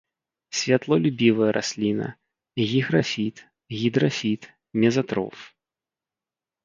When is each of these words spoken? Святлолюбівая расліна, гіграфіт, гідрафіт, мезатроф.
Святлолюбівая 0.59 1.49
расліна, 1.57 2.07
гіграфіт, 2.69 3.45
гідрафіт, 3.81 4.41
мезатроф. 4.81 5.37